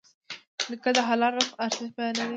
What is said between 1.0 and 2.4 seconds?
حلال رزق ارزښت بیانوي.